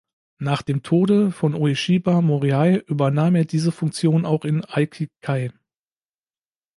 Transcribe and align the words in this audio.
Nach 0.39 0.63
dem 0.63 0.81
Tode 0.81 1.31
von 1.31 1.53
Ueshiba 1.53 2.21
Morihei 2.21 2.77
übernahm 2.87 3.35
er 3.35 3.45
diese 3.45 3.71
Funktion 3.71 4.25
auch 4.25 4.45
im 4.45 4.63
Aikikai. 4.67 5.51